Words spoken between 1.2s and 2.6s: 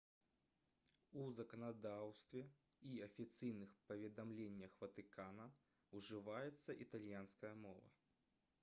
у заканадаўстве